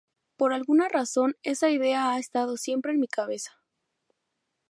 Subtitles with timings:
[0.35, 3.61] Por alguna razón esa idea ha estado siempre en mi cabeza.